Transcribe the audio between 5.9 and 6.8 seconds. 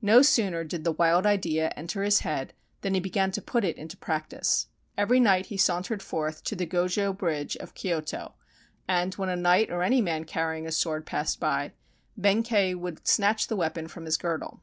forth to the